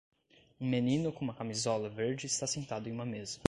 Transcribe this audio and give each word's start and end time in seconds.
Um 0.59 0.67
menino 0.67 1.13
com 1.13 1.23
uma 1.23 1.35
camisola 1.35 1.87
verde 1.87 2.25
está 2.25 2.47
sentado 2.47 2.89
em 2.89 2.91
uma 2.91 3.05
mesa. 3.05 3.39